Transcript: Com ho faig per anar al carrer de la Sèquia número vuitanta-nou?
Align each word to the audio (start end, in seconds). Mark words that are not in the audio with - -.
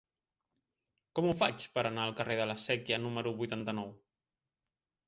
Com 1.19 1.27
ho 1.27 1.35
faig 1.43 1.67
per 1.75 1.83
anar 1.91 2.07
al 2.09 2.17
carrer 2.23 2.41
de 2.41 2.49
la 2.53 2.59
Sèquia 2.65 3.01
número 3.07 3.39
vuitanta-nou? 3.45 3.95